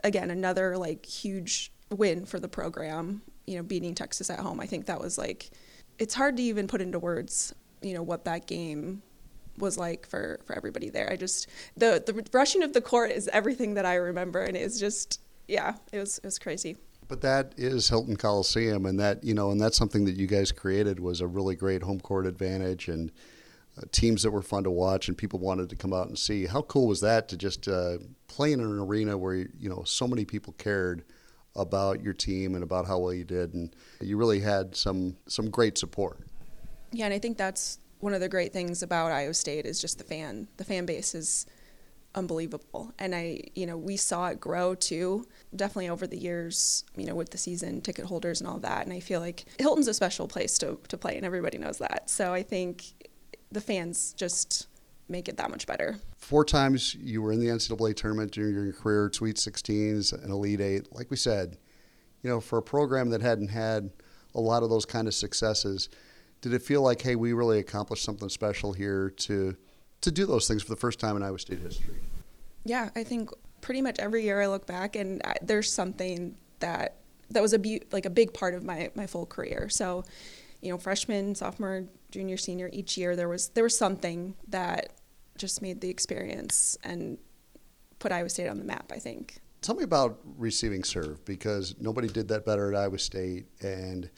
again 0.03 0.31
another 0.31 0.77
like 0.77 1.07
huge 1.07 1.73
win 1.91 2.25
for 2.27 2.41
the 2.41 2.49
program. 2.49 3.23
You 3.47 3.57
know, 3.57 3.63
beating 3.63 3.95
Texas 3.95 4.31
at 4.31 4.41
home. 4.41 4.59
I 4.59 4.67
think 4.67 4.87
that 4.87 5.01
was 5.01 5.19
like 5.19 5.51
it's 5.99 6.15
hard 6.15 6.37
to 6.39 6.43
even 6.43 6.67
put 6.67 6.81
into 6.81 6.99
words. 6.99 7.55
You 7.83 7.95
know 7.95 8.03
what 8.03 8.25
that 8.25 8.47
game 8.47 9.03
was 9.59 9.79
like 9.79 10.09
for 10.09 10.41
for 10.45 10.57
everybody 10.57 10.91
there. 10.91 11.11
I 11.11 11.17
just 11.17 11.49
the 11.77 12.03
the 12.05 12.25
rushing 12.33 12.63
of 12.63 12.73
the 12.73 12.81
court 12.81 13.11
is 13.11 13.29
everything 13.29 13.75
that 13.75 13.87
I 13.87 13.97
remember, 13.97 14.43
and 14.43 14.57
it's 14.57 14.79
just 14.79 15.21
yeah, 15.49 15.75
it 15.93 15.99
was 15.99 16.19
it 16.19 16.25
was 16.25 16.39
crazy. 16.39 16.77
But 17.07 17.21
that 17.21 17.53
is 17.59 17.89
Hilton 17.89 18.17
Coliseum, 18.17 18.87
and 18.87 18.99
that 18.99 19.23
you 19.23 19.35
know, 19.35 19.51
and 19.51 19.61
that's 19.61 19.77
something 19.77 20.05
that 20.07 20.17
you 20.17 20.27
guys 20.27 20.53
created 20.53 21.01
was 21.01 21.21
a 21.21 21.27
really 21.27 21.55
great 21.55 21.83
home 21.83 22.01
court 22.01 22.27
advantage 22.27 22.89
and 22.89 23.13
teams 23.93 24.23
that 24.23 24.31
were 24.31 24.43
fun 24.43 24.65
to 24.65 24.71
watch 24.71 25.09
and 25.09 25.17
people 25.17 25.39
wanted 25.39 25.69
to 25.71 25.77
come 25.77 25.93
out 25.93 26.09
and 26.09 26.19
see. 26.19 26.47
How 26.47 26.63
cool 26.63 26.87
was 26.87 27.01
that 27.01 27.29
to 27.29 27.37
just 27.37 27.69
uh, 27.69 27.99
play 28.29 28.53
in 28.53 28.61
an 28.61 28.79
arena 28.79 29.17
where 29.17 29.35
you 29.35 29.69
know 29.69 29.83
so 29.85 30.07
many 30.07 30.25
people 30.25 30.55
cared 30.59 31.05
about 31.57 32.03
your 32.03 32.15
team 32.15 32.55
and 32.55 32.65
about 32.65 32.87
how 32.87 32.99
well 32.99 33.13
you 33.13 33.25
did, 33.25 33.55
and 33.55 33.75
you 34.01 34.17
really 34.17 34.41
had 34.41 34.75
some 34.77 35.17
some 35.27 35.51
great 35.51 35.79
support. 35.79 36.19
Yeah, 36.93 37.07
and 37.07 37.15
I 37.15 37.19
think 37.19 37.37
that's 37.37 37.79
one 38.01 38.15
of 38.15 38.21
the 38.21 38.29
great 38.29 38.53
things 38.53 38.83
about 38.83 39.13
Iowa 39.13 39.35
State 39.35 39.67
is 39.67 39.81
just 39.81 39.99
the 39.99 40.05
fan. 40.05 40.49
The 40.57 40.65
fan 40.65 40.87
base 40.87 41.15
is 41.15 41.47
unbelievable. 42.15 42.93
And 42.99 43.15
I, 43.15 43.41
you 43.55 43.67
know, 43.67 43.77
we 43.77 43.97
saw 43.97 44.29
it 44.29 44.41
grow 44.41 44.75
too, 44.75 45.27
definitely 45.55 45.89
over 45.89 46.07
the 46.07 46.17
years, 46.17 46.85
you 46.97 47.07
know, 47.07 47.15
with 47.15 47.31
the 47.31 47.39
season 47.39 47.81
ticket 47.81 48.05
holders 48.07 48.41
and 48.41 48.49
all 48.49 48.59
that. 48.59 48.85
And 48.85 48.93
I 48.93 49.01
feel 49.01 49.21
like 49.21 49.47
Hilton's 49.59 49.89
a 49.89 49.95
special 49.95 50.29
place 50.29 50.59
to, 50.59 50.79
to 50.89 50.97
play, 50.97 51.17
and 51.17 51.27
everybody 51.27 51.59
knows 51.59 51.79
that. 51.79 52.09
So 52.11 52.33
I 52.33 52.43
think 52.43 52.85
the 53.55 53.61
fans 53.61 54.13
just 54.13 54.67
make 55.09 55.29
it 55.29 55.37
that 55.37 55.51
much 55.51 55.67
better. 55.67 55.97
Four 56.17 56.45
times 56.45 56.95
you 56.95 57.23
were 57.23 57.33
in 57.33 57.41
the 57.41 57.47
NCAA 57.47 57.97
tournament 57.97 58.33
during 58.33 58.55
your 58.55 58.73
career, 58.73 59.11
Sweet 59.13 59.37
16s, 59.37 60.13
and 60.13 60.31
Elite 60.31 60.61
Eight. 60.61 60.93
Like 60.93 61.11
we 61.11 61.17
said, 61.17 61.57
you 62.23 62.31
know, 62.31 62.41
for 62.41 62.59
a 62.59 62.63
program 62.63 63.11
that 63.11 63.23
hadn't 63.23 63.49
had 63.49 63.91
a 64.35 64.41
lot 64.41 64.63
of 64.63 64.71
those 64.71 64.85
kind 64.85 65.07
of 65.07 65.15
successes, 65.15 65.89
did 66.41 66.53
it 66.53 66.63
feel 66.63 66.83
like, 66.83 67.01
hey, 67.01 67.17
we 67.17 67.33
really 67.33 67.59
accomplished 67.59 68.05
something 68.05 68.29
special 68.29 68.73
here 68.73 69.11
to 69.11 69.57
to 70.01 70.11
do 70.11 70.27
those 70.27 70.47
things 70.47 70.63
for 70.63 70.69
the 70.69 70.77
first 70.77 71.01
time 71.01 71.17
in 71.17 71.23
Iowa 71.23 71.39
State 71.39 71.61
history? 71.61 71.95
Yeah, 72.65 72.91
I 72.95 73.05
think 73.05 73.31
pretty 73.63 73.81
much 73.81 73.99
every 73.99 74.23
year 74.23 74.43
I 74.43 74.49
look 74.49 74.67
back 74.67 74.97
and 74.97 75.23
I, 75.25 75.37
there's 75.41 75.73
something 75.73 76.37
that 76.59 76.97
that 77.31 77.41
was 77.41 77.55
a 77.55 77.59
be- 77.59 77.83
like 77.93 78.05
a 78.05 78.11
big 78.11 78.35
part 78.35 78.55
of 78.55 78.65
my 78.65 78.91
my 78.95 79.07
full 79.07 79.27
career. 79.27 79.69
So, 79.71 80.05
you 80.65 80.71
know, 80.71 80.79
freshman, 80.79 81.35
sophomore, 81.35 81.85
junior, 82.11 82.39
senior, 82.39 82.71
each 82.73 82.97
year 82.97 83.15
there 83.15 83.29
was 83.29 83.49
there 83.51 83.65
was 83.65 83.77
something 83.77 84.35
that 84.49 84.95
just 85.37 85.61
made 85.61 85.81
the 85.81 85.91
experience 85.91 86.79
and 86.83 87.19
put 87.99 88.13
Iowa 88.13 88.31
State 88.31 88.49
on 88.49 88.59
the 88.59 88.65
map. 88.65 88.91
I 88.93 88.99
think. 88.99 89.41
Tell 89.61 89.75
me 89.75 89.85
about 89.85 90.19
receiving 90.37 90.85
serve 90.85 91.25
because 91.25 91.75
nobody 91.81 92.09
did 92.09 92.29
that 92.29 92.45
better 92.45 92.73
at 92.73 92.79
Iowa 92.79 92.99
State, 92.99 93.47
and 93.61 94.11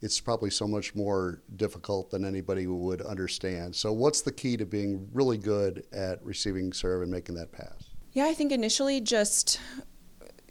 it's 0.00 0.20
probably 0.20 0.50
so 0.50 0.66
much 0.66 0.94
more 0.94 1.42
difficult 1.56 2.10
than 2.10 2.24
anybody 2.24 2.66
would 2.66 3.02
understand. 3.02 3.74
So, 3.74 3.92
what's 3.92 4.22
the 4.22 4.32
key 4.32 4.56
to 4.56 4.66
being 4.66 5.08
really 5.12 5.38
good 5.38 5.84
at 5.92 6.24
receiving 6.24 6.72
serve 6.72 7.02
and 7.02 7.10
making 7.10 7.34
that 7.36 7.50
pass? 7.50 7.90
Yeah, 8.12 8.26
I 8.26 8.34
think 8.34 8.52
initially 8.52 9.00
just 9.00 9.60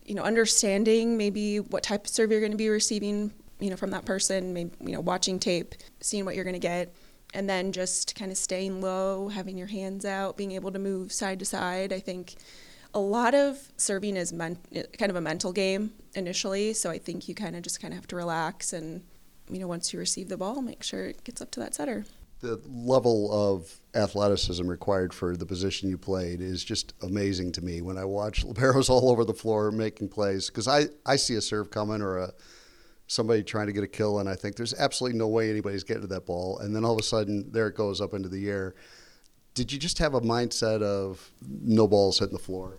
you 0.03 0.15
know 0.15 0.23
understanding 0.23 1.17
maybe 1.17 1.61
what 1.61 1.83
type 1.83 2.05
of 2.05 2.09
serve 2.09 2.31
you're 2.31 2.41
going 2.41 2.51
to 2.51 2.57
be 2.57 2.69
receiving, 2.69 3.31
you 3.59 3.69
know, 3.69 3.75
from 3.75 3.91
that 3.91 4.05
person. 4.05 4.53
Maybe 4.53 4.71
you 4.81 4.93
know 4.93 5.01
watching 5.01 5.39
tape, 5.39 5.75
seeing 6.01 6.25
what 6.25 6.35
you're 6.35 6.43
going 6.43 6.53
to 6.53 6.59
get, 6.59 6.93
and 7.33 7.49
then 7.49 7.71
just 7.71 8.15
kind 8.15 8.31
of 8.31 8.37
staying 8.37 8.81
low, 8.81 9.29
having 9.29 9.57
your 9.57 9.67
hands 9.67 10.05
out, 10.05 10.37
being 10.37 10.51
able 10.53 10.71
to 10.71 10.79
move 10.79 11.11
side 11.11 11.39
to 11.39 11.45
side. 11.45 11.93
I 11.93 11.99
think 11.99 12.35
a 12.93 12.99
lot 12.99 13.35
of 13.35 13.59
serving 13.77 14.15
is 14.17 14.33
men- 14.33 14.57
kind 14.97 15.09
of 15.09 15.15
a 15.15 15.21
mental 15.21 15.51
game 15.51 15.91
initially. 16.15 16.73
So 16.73 16.89
I 16.89 16.97
think 16.97 17.27
you 17.27 17.35
kind 17.35 17.55
of 17.55 17.61
just 17.61 17.81
kind 17.81 17.93
of 17.93 17.99
have 17.99 18.07
to 18.07 18.15
relax 18.15 18.73
and 18.73 19.03
you 19.49 19.59
know, 19.59 19.67
once 19.67 19.93
you 19.93 19.99
receive 19.99 20.29
the 20.29 20.37
ball, 20.37 20.61
make 20.61 20.83
sure 20.83 21.05
it 21.05 21.23
gets 21.23 21.41
up 21.41 21.51
to 21.51 21.59
that 21.61 21.75
setter. 21.75 22.05
The 22.39 22.61
level 22.67 23.31
of 23.31 23.79
athleticism 23.95 24.67
required 24.67 25.13
for 25.13 25.35
the 25.35 25.45
position 25.45 25.89
you 25.89 25.97
played 25.97 26.39
is 26.39 26.63
just 26.63 26.93
amazing 27.01 27.51
to 27.53 27.61
me 27.63 27.81
when 27.81 27.97
I 27.97 28.05
watch 28.05 28.45
liberos 28.47 28.89
all 28.89 29.09
over 29.09 29.25
the 29.25 29.33
floor 29.33 29.71
making 29.71 30.09
plays 30.09 30.47
because 30.47 30.67
I, 30.67 30.85
I 31.05 31.15
see 31.15 31.35
a 31.35 31.41
serve 31.41 31.71
coming 31.71 32.01
or 32.01 32.17
a 32.17 32.33
somebody 33.07 33.41
trying 33.41 33.67
to 33.67 33.73
get 33.73 33.83
a 33.83 33.87
kill 33.87 34.19
and 34.19 34.29
I 34.29 34.35
think 34.35 34.55
there's 34.55 34.73
absolutely 34.73 35.17
no 35.17 35.27
way 35.27 35.49
anybody's 35.49 35.83
getting 35.83 36.01
to 36.01 36.07
that 36.07 36.25
ball 36.25 36.59
and 36.59 36.75
then 36.75 36.83
all 36.83 36.93
of 36.93 36.99
a 36.99 37.03
sudden 37.03 37.49
there 37.51 37.67
it 37.67 37.75
goes 37.75 38.01
up 38.01 38.13
into 38.13 38.29
the 38.29 38.49
air. 38.49 38.75
Did 39.53 39.71
you 39.71 39.79
just 39.79 39.97
have 39.99 40.13
a 40.13 40.21
mindset 40.21 40.83
of 40.83 41.31
no 41.41 41.87
balls 41.87 42.19
hitting 42.19 42.33
the 42.33 42.43
floor? 42.43 42.77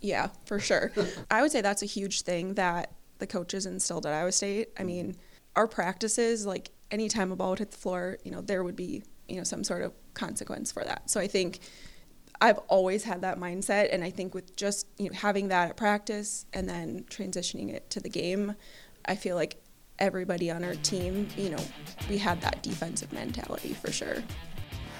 Yeah, 0.00 0.28
for 0.46 0.58
sure. 0.58 0.92
I 1.30 1.42
would 1.42 1.50
say 1.50 1.60
that's 1.60 1.82
a 1.82 1.86
huge 1.86 2.22
thing 2.22 2.54
that 2.54 2.92
the 3.18 3.26
coaches 3.26 3.66
instilled 3.66 4.06
at 4.06 4.12
Iowa 4.12 4.32
State. 4.32 4.68
I 4.78 4.84
mean, 4.84 5.16
our 5.56 5.66
practices, 5.66 6.46
like 6.46 6.70
anytime 6.90 7.32
a 7.32 7.36
ball 7.36 7.50
would 7.50 7.58
hit 7.58 7.70
the 7.70 7.78
floor, 7.78 8.18
you 8.24 8.30
know, 8.30 8.40
there 8.40 8.62
would 8.62 8.76
be, 8.76 9.02
you 9.28 9.36
know, 9.36 9.44
some 9.44 9.64
sort 9.64 9.82
of 9.82 9.92
consequence 10.14 10.70
for 10.70 10.84
that. 10.84 11.10
So 11.10 11.20
I 11.20 11.26
think 11.26 11.60
I've 12.40 12.58
always 12.68 13.04
had 13.04 13.22
that 13.22 13.38
mindset 13.38 13.88
and 13.92 14.04
I 14.04 14.10
think 14.10 14.34
with 14.34 14.56
just, 14.56 14.86
you 14.98 15.08
know, 15.08 15.14
having 15.14 15.48
that 15.48 15.70
at 15.70 15.76
practice 15.76 16.46
and 16.52 16.68
then 16.68 17.04
transitioning 17.10 17.72
it 17.72 17.88
to 17.90 18.00
the 18.00 18.10
game, 18.10 18.54
I 19.06 19.14
feel 19.14 19.36
like 19.36 19.62
everybody 19.98 20.50
on 20.50 20.64
our 20.64 20.74
team, 20.76 21.28
you 21.36 21.50
know, 21.50 21.64
we 22.08 22.18
had 22.18 22.40
that 22.40 22.62
defensive 22.62 23.12
mentality 23.12 23.72
for 23.72 23.92
sure. 23.92 24.16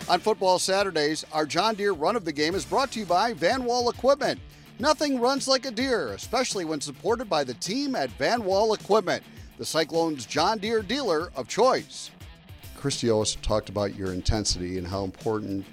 On 0.08 0.20
football 0.20 0.58
Saturdays, 0.58 1.24
our 1.32 1.44
John 1.44 1.74
Deere 1.74 1.92
Run 1.92 2.14
of 2.14 2.24
the 2.24 2.32
Game 2.32 2.54
is 2.54 2.64
brought 2.64 2.92
to 2.92 3.00
you 3.00 3.06
by 3.06 3.32
Van 3.32 3.64
Wall 3.64 3.90
Equipment. 3.90 4.40
Nothing 4.78 5.18
runs 5.20 5.48
like 5.48 5.66
a 5.66 5.70
deer, 5.70 6.08
especially 6.08 6.64
when 6.64 6.80
supported 6.80 7.28
by 7.28 7.42
the 7.42 7.54
team 7.54 7.96
at 7.96 8.10
Van 8.10 8.44
Wall 8.44 8.74
Equipment, 8.74 9.24
the 9.58 9.64
Cyclones 9.64 10.24
John 10.26 10.58
Deere 10.58 10.82
dealer 10.82 11.30
of 11.34 11.48
choice. 11.48 12.10
Christy 12.76 13.10
also 13.10 13.40
talked 13.40 13.68
about 13.68 13.96
your 13.96 14.12
intensity 14.12 14.78
and 14.78 14.86
how 14.86 15.02
important 15.02 15.64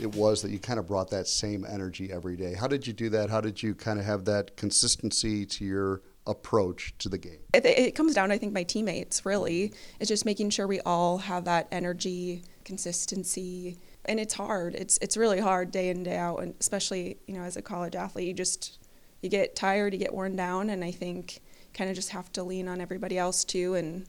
it 0.00 0.14
was 0.14 0.40
that 0.40 0.50
you 0.50 0.58
kind 0.58 0.78
of 0.78 0.86
brought 0.86 1.10
that 1.10 1.26
same 1.26 1.66
energy 1.68 2.10
every 2.12 2.36
day. 2.36 2.54
How 2.54 2.68
did 2.68 2.86
you 2.86 2.92
do 2.92 3.10
that? 3.10 3.28
How 3.28 3.40
did 3.40 3.62
you 3.62 3.74
kind 3.74 3.98
of 3.98 4.04
have 4.06 4.24
that 4.24 4.56
consistency 4.56 5.44
to 5.46 5.64
your 5.64 6.00
approach 6.26 6.94
to 6.98 7.08
the 7.08 7.18
game? 7.18 7.40
It, 7.52 7.64
it 7.66 7.94
comes 7.94 8.14
down, 8.14 8.30
I 8.30 8.38
think, 8.38 8.52
my 8.52 8.62
teammates 8.62 9.24
really. 9.24 9.72
It's 10.00 10.08
just 10.08 10.24
making 10.24 10.50
sure 10.50 10.66
we 10.66 10.80
all 10.80 11.18
have 11.18 11.44
that 11.44 11.68
energy, 11.70 12.44
consistency, 12.64 13.78
and 14.04 14.20
it's 14.20 14.34
hard. 14.34 14.74
It's 14.74 14.98
it's 14.98 15.16
really 15.16 15.40
hard 15.40 15.70
day 15.70 15.88
in 15.88 16.02
day 16.02 16.16
out, 16.16 16.42
and 16.42 16.54
especially 16.60 17.18
you 17.26 17.34
know 17.34 17.42
as 17.42 17.56
a 17.56 17.62
college 17.62 17.94
athlete, 17.94 18.26
you 18.28 18.34
just 18.34 18.78
you 19.22 19.28
get 19.28 19.56
tired, 19.56 19.92
you 19.92 19.98
get 19.98 20.14
worn 20.14 20.36
down, 20.36 20.70
and 20.70 20.84
I 20.84 20.90
think 20.90 21.40
kind 21.72 21.90
of 21.90 21.96
just 21.96 22.10
have 22.10 22.30
to 22.32 22.42
lean 22.42 22.68
on 22.68 22.80
everybody 22.80 23.18
else 23.18 23.44
too. 23.44 23.74
And 23.74 24.06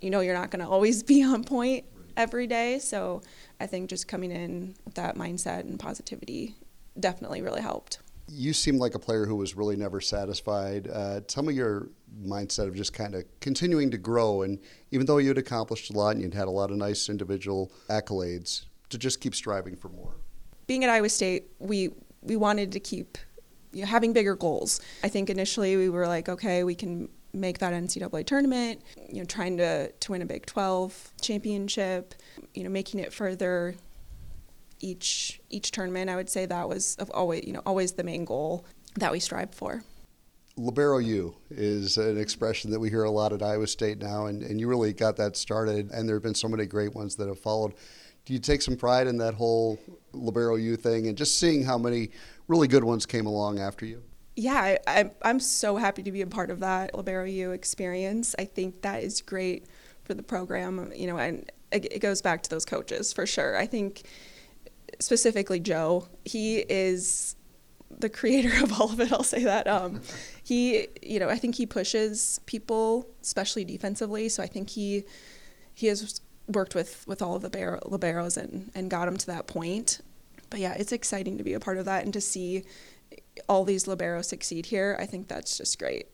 you 0.00 0.10
know 0.10 0.20
you're 0.20 0.34
not 0.34 0.50
going 0.50 0.64
to 0.64 0.70
always 0.70 1.02
be 1.02 1.22
on 1.22 1.44
point 1.44 1.84
every 2.16 2.46
day, 2.46 2.78
so 2.78 3.22
I 3.60 3.66
think 3.66 3.90
just 3.90 4.08
coming 4.08 4.30
in 4.30 4.74
with 4.84 4.94
that 4.94 5.16
mindset 5.16 5.60
and 5.60 5.78
positivity 5.78 6.56
definitely 6.98 7.42
really 7.42 7.60
helped. 7.60 7.98
You 8.28 8.52
seem 8.52 8.78
like 8.78 8.94
a 8.94 8.98
player 8.98 9.24
who 9.24 9.36
was 9.36 9.54
really 9.54 9.76
never 9.76 10.00
satisfied. 10.00 10.88
Uh, 10.92 11.20
tell 11.26 11.42
me 11.44 11.54
your 11.54 11.88
mindset 12.24 12.66
of 12.66 12.74
just 12.74 12.92
kind 12.92 13.14
of 13.14 13.24
continuing 13.40 13.90
to 13.92 13.98
grow, 13.98 14.42
and 14.42 14.58
even 14.90 15.06
though 15.06 15.18
you'd 15.18 15.38
accomplished 15.38 15.90
a 15.90 15.92
lot 15.92 16.10
and 16.10 16.22
you'd 16.22 16.34
had 16.34 16.48
a 16.48 16.50
lot 16.50 16.70
of 16.70 16.76
nice 16.76 17.08
individual 17.08 17.70
accolades, 17.88 18.64
to 18.90 18.98
just 18.98 19.20
keep 19.20 19.34
striving 19.34 19.76
for 19.76 19.88
more. 19.88 20.14
Being 20.66 20.84
at 20.84 20.90
Iowa 20.90 21.08
State, 21.08 21.46
we 21.58 21.90
we 22.22 22.36
wanted 22.36 22.72
to 22.72 22.80
keep 22.80 23.18
you 23.72 23.82
know, 23.82 23.86
having 23.86 24.12
bigger 24.12 24.34
goals. 24.34 24.80
I 25.02 25.08
think 25.08 25.30
initially 25.30 25.76
we 25.76 25.88
were 25.88 26.06
like, 26.06 26.28
okay, 26.28 26.64
we 26.64 26.74
can 26.74 27.08
make 27.32 27.58
that 27.58 27.72
NCAA 27.72 28.24
tournament, 28.26 28.82
you 29.08 29.18
know, 29.18 29.24
trying 29.24 29.58
to, 29.58 29.92
to 29.92 30.12
win 30.12 30.22
a 30.22 30.26
Big 30.26 30.46
12 30.46 31.12
championship, 31.20 32.14
you 32.54 32.64
know, 32.64 32.70
making 32.70 33.00
it 33.00 33.12
further 33.12 33.74
each 34.80 35.40
each 35.50 35.70
tournament. 35.70 36.10
I 36.10 36.16
would 36.16 36.30
say 36.30 36.46
that 36.46 36.68
was 36.68 36.96
always, 37.12 37.46
you 37.46 37.52
know, 37.52 37.62
always 37.66 37.92
the 37.92 38.04
main 38.04 38.24
goal 38.24 38.64
that 38.96 39.12
we 39.12 39.20
strive 39.20 39.54
for. 39.54 39.82
Libero 40.58 40.98
U 40.98 41.34
is 41.50 41.98
an 41.98 42.18
expression 42.18 42.70
that 42.70 42.80
we 42.80 42.88
hear 42.88 43.04
a 43.04 43.10
lot 43.10 43.34
at 43.34 43.42
Iowa 43.42 43.66
State 43.66 43.98
now, 43.98 44.26
and, 44.26 44.42
and 44.42 44.58
you 44.58 44.68
really 44.68 44.94
got 44.94 45.16
that 45.16 45.36
started, 45.36 45.90
and 45.90 46.08
there 46.08 46.16
have 46.16 46.22
been 46.22 46.34
so 46.34 46.48
many 46.48 46.64
great 46.64 46.94
ones 46.94 47.14
that 47.16 47.28
have 47.28 47.38
followed. 47.38 47.74
Do 48.24 48.32
you 48.32 48.38
take 48.38 48.62
some 48.62 48.74
pride 48.74 49.06
in 49.06 49.18
that 49.18 49.34
whole 49.34 49.78
Libero 50.12 50.56
U 50.56 50.76
thing 50.76 51.08
and 51.08 51.16
just 51.16 51.38
seeing 51.38 51.62
how 51.62 51.76
many 51.76 52.10
really 52.48 52.68
good 52.68 52.84
ones 52.84 53.04
came 53.04 53.26
along 53.26 53.58
after 53.58 53.84
you? 53.84 54.02
Yeah, 54.34 54.76
I, 54.86 55.10
I'm 55.22 55.40
so 55.40 55.76
happy 55.76 56.02
to 56.02 56.10
be 56.10 56.22
a 56.22 56.26
part 56.26 56.50
of 56.50 56.60
that 56.60 56.94
Libero 56.94 57.24
U 57.24 57.52
experience. 57.52 58.34
I 58.38 58.46
think 58.46 58.80
that 58.82 59.02
is 59.02 59.20
great 59.20 59.66
for 60.04 60.14
the 60.14 60.22
program, 60.22 60.90
you 60.94 61.06
know, 61.06 61.18
and 61.18 61.50
it 61.70 62.00
goes 62.00 62.22
back 62.22 62.42
to 62.44 62.50
those 62.50 62.64
coaches 62.64 63.12
for 63.12 63.26
sure. 63.26 63.58
I 63.58 63.66
think 63.66 64.04
specifically 65.00 65.60
Joe, 65.60 66.08
he 66.24 66.58
is 66.58 67.36
the 67.98 68.08
creator 68.08 68.62
of 68.62 68.80
all 68.80 68.92
of 68.92 69.00
it. 69.00 69.12
I'll 69.12 69.22
say 69.22 69.44
that. 69.44 69.66
Um, 69.66 70.00
he, 70.42 70.88
you 71.02 71.18
know, 71.18 71.28
I 71.28 71.36
think 71.36 71.54
he 71.54 71.66
pushes 71.66 72.40
people, 72.46 73.08
especially 73.22 73.64
defensively. 73.64 74.28
So 74.28 74.42
I 74.42 74.46
think 74.46 74.70
he 74.70 75.04
he 75.74 75.88
has 75.88 76.20
worked 76.48 76.74
with 76.74 77.06
with 77.06 77.22
all 77.22 77.36
of 77.36 77.42
the 77.42 77.50
bar- 77.50 77.80
liberos 77.84 78.36
and 78.36 78.70
and 78.74 78.90
got 78.90 79.06
them 79.06 79.16
to 79.16 79.26
that 79.26 79.46
point. 79.46 80.00
But 80.50 80.60
yeah, 80.60 80.74
it's 80.74 80.92
exciting 80.92 81.38
to 81.38 81.44
be 81.44 81.54
a 81.54 81.60
part 81.60 81.78
of 81.78 81.84
that 81.86 82.04
and 82.04 82.12
to 82.12 82.20
see 82.20 82.64
all 83.48 83.64
these 83.64 83.84
liberos 83.84 84.26
succeed 84.26 84.66
here. 84.66 84.96
I 85.00 85.06
think 85.06 85.28
that's 85.28 85.58
just 85.58 85.78
great. 85.78 86.06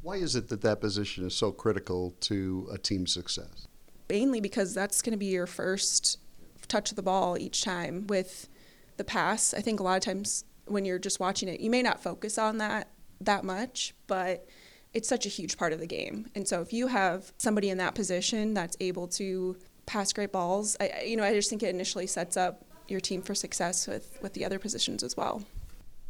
Why 0.00 0.16
is 0.16 0.36
it 0.36 0.48
that 0.48 0.62
that 0.62 0.80
position 0.80 1.26
is 1.26 1.34
so 1.34 1.52
critical 1.52 2.14
to 2.20 2.68
a 2.72 2.78
team's 2.78 3.12
success? 3.12 3.68
Mainly 4.08 4.40
because 4.40 4.72
that's 4.72 5.02
going 5.02 5.12
to 5.12 5.18
be 5.18 5.26
your 5.26 5.46
first 5.46 6.18
touch 6.66 6.90
the 6.90 7.02
ball 7.02 7.38
each 7.38 7.62
time 7.62 8.06
with 8.06 8.48
the 8.96 9.04
pass. 9.04 9.54
I 9.54 9.60
think 9.60 9.80
a 9.80 9.82
lot 9.82 9.96
of 9.96 10.02
times 10.02 10.44
when 10.66 10.84
you're 10.84 10.98
just 10.98 11.20
watching 11.20 11.48
it, 11.48 11.60
you 11.60 11.70
may 11.70 11.82
not 11.82 12.02
focus 12.02 12.38
on 12.38 12.58
that 12.58 12.88
that 13.20 13.44
much, 13.44 13.94
but 14.06 14.46
it's 14.94 15.08
such 15.08 15.26
a 15.26 15.28
huge 15.28 15.56
part 15.58 15.72
of 15.72 15.80
the 15.80 15.86
game. 15.86 16.26
And 16.34 16.46
so 16.46 16.60
if 16.60 16.72
you 16.72 16.86
have 16.86 17.32
somebody 17.38 17.70
in 17.70 17.78
that 17.78 17.94
position 17.94 18.54
that's 18.54 18.76
able 18.80 19.08
to 19.08 19.56
pass 19.86 20.12
great 20.12 20.32
balls, 20.32 20.76
I, 20.80 21.02
you 21.06 21.16
know, 21.16 21.24
I 21.24 21.32
just 21.34 21.50
think 21.50 21.62
it 21.62 21.74
initially 21.74 22.06
sets 22.06 22.36
up 22.36 22.64
your 22.86 23.00
team 23.00 23.22
for 23.22 23.34
success 23.34 23.86
with, 23.86 24.18
with 24.22 24.34
the 24.34 24.44
other 24.44 24.58
positions 24.58 25.02
as 25.02 25.16
well. 25.16 25.42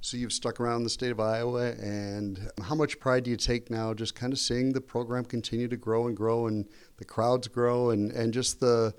So 0.00 0.16
you've 0.16 0.32
stuck 0.32 0.60
around 0.60 0.84
the 0.84 0.90
state 0.90 1.10
of 1.10 1.18
Iowa, 1.18 1.72
and 1.72 2.50
how 2.62 2.76
much 2.76 3.00
pride 3.00 3.24
do 3.24 3.32
you 3.32 3.36
take 3.36 3.68
now 3.68 3.92
just 3.94 4.14
kind 4.14 4.32
of 4.32 4.38
seeing 4.38 4.72
the 4.72 4.80
program 4.80 5.24
continue 5.24 5.66
to 5.66 5.76
grow 5.76 6.06
and 6.06 6.16
grow 6.16 6.46
and 6.46 6.66
the 6.98 7.04
crowds 7.04 7.48
grow 7.48 7.90
and, 7.90 8.12
and 8.12 8.32
just 8.32 8.60
the, 8.60 8.94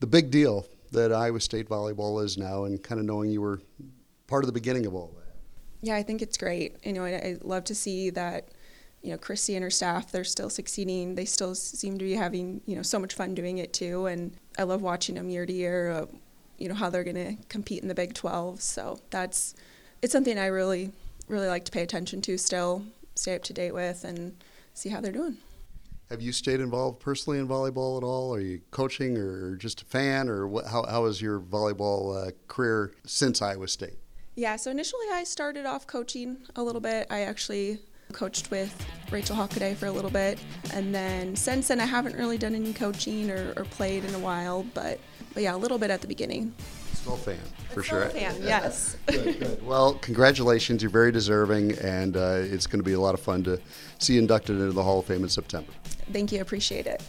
the 0.00 0.06
big 0.06 0.30
deal 0.30 0.66
that 0.92 1.12
Iowa 1.12 1.40
State 1.40 1.68
volleyball 1.68 2.24
is 2.24 2.36
now 2.36 2.64
and 2.64 2.82
kind 2.82 3.00
of 3.00 3.06
knowing 3.06 3.30
you 3.30 3.40
were 3.40 3.60
part 4.26 4.44
of 4.44 4.46
the 4.46 4.52
beginning 4.52 4.86
of 4.86 4.94
all 4.94 5.12
that. 5.16 5.34
Yeah, 5.82 5.96
I 5.96 6.02
think 6.02 6.22
it's 6.22 6.36
great. 6.36 6.76
You 6.84 6.92
know, 6.92 7.04
I, 7.04 7.12
I 7.12 7.36
love 7.42 7.64
to 7.64 7.74
see 7.74 8.10
that, 8.10 8.48
you 9.02 9.10
know, 9.10 9.18
Christy 9.18 9.54
and 9.54 9.62
her 9.62 9.70
staff, 9.70 10.10
they're 10.10 10.24
still 10.24 10.50
succeeding. 10.50 11.14
They 11.14 11.24
still 11.24 11.54
seem 11.54 11.98
to 11.98 12.04
be 12.04 12.14
having, 12.14 12.60
you 12.66 12.76
know, 12.76 12.82
so 12.82 12.98
much 12.98 13.14
fun 13.14 13.34
doing 13.34 13.58
it 13.58 13.72
too. 13.72 14.06
And 14.06 14.36
I 14.58 14.64
love 14.64 14.82
watching 14.82 15.14
them 15.14 15.28
year 15.28 15.46
to 15.46 15.52
year, 15.52 15.90
uh, 15.90 16.06
you 16.58 16.68
know, 16.68 16.74
how 16.74 16.90
they're 16.90 17.04
going 17.04 17.16
to 17.16 17.36
compete 17.48 17.82
in 17.82 17.88
the 17.88 17.94
Big 17.94 18.14
12. 18.14 18.60
So 18.62 18.98
that's, 19.10 19.54
it's 20.02 20.12
something 20.12 20.38
I 20.38 20.46
really, 20.46 20.92
really 21.28 21.48
like 21.48 21.64
to 21.66 21.72
pay 21.72 21.82
attention 21.82 22.20
to 22.22 22.38
still, 22.38 22.84
stay 23.14 23.36
up 23.36 23.42
to 23.44 23.52
date 23.52 23.72
with, 23.72 24.04
and 24.04 24.34
see 24.74 24.88
how 24.88 25.00
they're 25.00 25.12
doing. 25.12 25.36
Have 26.10 26.22
you 26.22 26.30
stayed 26.30 26.60
involved 26.60 27.00
personally 27.00 27.40
in 27.40 27.48
volleyball 27.48 27.96
at 27.96 28.04
all? 28.04 28.32
Are 28.32 28.40
you 28.40 28.60
coaching 28.70 29.16
or 29.16 29.56
just 29.56 29.82
a 29.82 29.84
fan, 29.84 30.28
or 30.28 30.46
what, 30.46 30.66
how, 30.66 30.84
how 30.86 31.06
has 31.06 31.20
your 31.20 31.40
volleyball 31.40 32.28
uh, 32.28 32.30
career 32.46 32.92
since 33.04 33.42
Iowa 33.42 33.66
State? 33.66 33.98
Yeah, 34.36 34.54
so 34.54 34.70
initially 34.70 35.06
I 35.12 35.24
started 35.24 35.66
off 35.66 35.88
coaching 35.88 36.36
a 36.54 36.62
little 36.62 36.80
bit. 36.80 37.08
I 37.10 37.22
actually 37.22 37.80
coached 38.12 38.52
with 38.52 38.86
Rachel 39.10 39.34
Hockaday 39.34 39.74
for 39.74 39.86
a 39.86 39.90
little 39.90 40.10
bit, 40.10 40.38
and 40.72 40.94
then 40.94 41.34
since 41.34 41.66
then 41.66 41.80
I 41.80 41.86
haven't 41.86 42.14
really 42.14 42.38
done 42.38 42.54
any 42.54 42.72
coaching 42.72 43.28
or, 43.28 43.52
or 43.56 43.64
played 43.64 44.04
in 44.04 44.14
a 44.14 44.18
while, 44.20 44.64
but, 44.74 45.00
but 45.34 45.42
yeah, 45.42 45.56
a 45.56 45.58
little 45.58 45.78
bit 45.78 45.90
at 45.90 46.02
the 46.02 46.06
beginning. 46.06 46.54
Still 47.06 47.16
fan, 47.18 47.38
for 47.72 47.84
Still 47.84 48.00
sure. 48.00 48.08
Fan, 48.08 48.34
yes. 48.42 48.96
good, 49.06 49.38
good. 49.38 49.64
Well, 49.64 49.94
congratulations. 49.94 50.82
You're 50.82 50.90
very 50.90 51.12
deserving, 51.12 51.78
and 51.78 52.16
uh, 52.16 52.40
it's 52.42 52.66
going 52.66 52.80
to 52.80 52.84
be 52.84 52.94
a 52.94 53.00
lot 53.00 53.14
of 53.14 53.20
fun 53.20 53.44
to 53.44 53.60
see 54.00 54.14
you 54.14 54.18
inducted 54.18 54.56
into 54.56 54.72
the 54.72 54.82
Hall 54.82 54.98
of 54.98 55.04
Fame 55.04 55.22
in 55.22 55.28
September. 55.28 55.70
Thank 56.12 56.32
you. 56.32 56.40
Appreciate 56.40 56.88
it. 56.88 57.00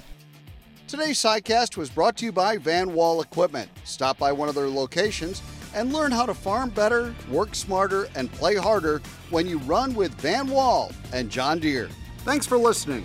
Today's 0.88 1.18
sidecast 1.18 1.78
was 1.78 1.90
brought 1.90 2.16
to 2.18 2.26
you 2.26 2.32
by 2.32 2.58
Van 2.58 2.94
Wall 2.94 3.22
Equipment. 3.22 3.72
Stop 3.86 4.20
by 4.20 4.32
one 4.32 4.48
of 4.50 4.54
their 4.54 4.68
locations 4.68 5.42
and 5.74 5.92
learn 5.92 6.12
how 6.12 6.28
to 6.28 6.34
farm 6.36 6.70
better, 6.70 7.16
work 7.32 7.56
smarter, 7.56 8.08
and 8.14 8.32
play 8.34 8.54
harder 8.54 9.02
when 9.32 9.48
you 9.48 9.58
run 9.60 9.96
with 9.96 10.14
Van 10.22 10.48
Wall 10.48 10.92
and 11.12 11.28
John 11.32 11.58
Deere. 11.58 11.90
Thanks 12.20 12.46
for 12.46 12.60
listening. 12.60 13.04